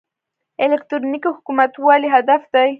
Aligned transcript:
الکترونیکي 0.63 1.29
حکومتولي 1.35 2.07
هدف 2.15 2.41
دی 2.53 2.69